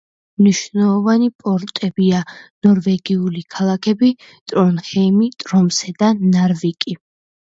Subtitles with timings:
[0.41, 2.21] მნიშვნელოვანი პორტებია
[2.67, 4.09] ნორვეგიული ქალაქები:
[4.53, 6.97] ტრონჰეიმი, ტრომსე და ნარვიკი.